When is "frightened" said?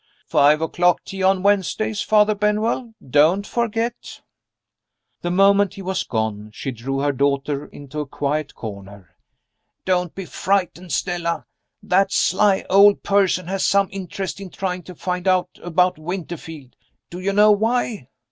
10.25-10.91